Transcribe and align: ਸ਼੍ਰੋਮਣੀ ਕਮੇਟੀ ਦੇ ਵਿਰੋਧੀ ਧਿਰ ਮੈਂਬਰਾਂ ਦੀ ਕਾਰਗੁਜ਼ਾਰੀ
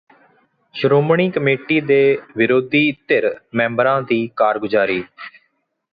ਸ਼੍ਰੋਮਣੀ 0.75 1.29
ਕਮੇਟੀ 1.31 1.79
ਦੇ 1.81 1.99
ਵਿਰੋਧੀ 2.37 2.91
ਧਿਰ 3.07 3.29
ਮੈਂਬਰਾਂ 3.55 4.01
ਦੀ 4.01 4.27
ਕਾਰਗੁਜ਼ਾਰੀ 4.35 5.03